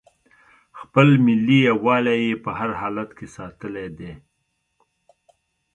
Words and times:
خپل 0.79 1.07
ملي 1.25 1.59
یووالی 1.69 2.17
یې 2.25 2.35
په 2.43 2.51
هر 2.59 2.71
حالت 2.81 3.09
کې 3.17 3.25
ساتلی 3.37 3.87
دی. 3.97 4.11